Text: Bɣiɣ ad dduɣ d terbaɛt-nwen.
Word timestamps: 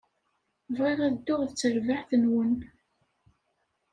Bɣiɣ 0.77 0.99
ad 1.07 1.13
dduɣ 1.17 1.41
d 1.45 1.49
terbaɛt-nwen. 1.59 2.53